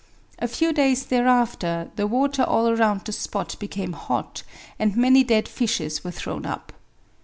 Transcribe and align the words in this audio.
A 0.39 0.47
few 0.47 0.73
days 0.73 1.05
thereafter 1.05 1.91
the 1.95 2.07
water 2.07 2.41
all 2.41 2.67
around 2.67 3.05
the 3.05 3.11
spot 3.11 3.55
became 3.59 3.93
hot, 3.93 4.41
and 4.79 4.95
many 4.97 5.23
dead 5.23 5.47
fishes 5.47 6.03
were 6.03 6.09
thrown 6.09 6.43
up. 6.43 6.73